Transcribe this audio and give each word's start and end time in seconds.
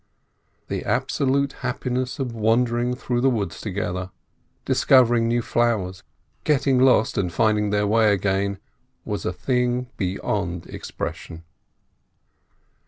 The 0.67 0.83
absolute 0.83 1.53
happiness 1.61 2.17
of 2.17 2.33
wandering 2.33 2.95
through 2.95 3.21
the 3.21 3.29
woods 3.29 3.61
together, 3.61 4.09
discovering 4.65 5.27
new 5.27 5.43
flowers, 5.43 6.01
getting 6.43 6.79
lost, 6.79 7.19
and 7.19 7.31
finding 7.31 7.69
their 7.69 7.85
way 7.85 8.11
again, 8.11 8.57
was 9.05 9.27
a 9.27 9.31
thing 9.31 9.91
beyond 9.97 10.65
expression. 10.65 11.43